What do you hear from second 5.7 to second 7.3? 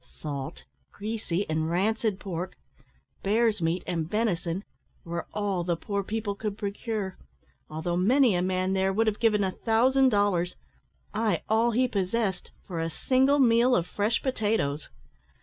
poor people could procure,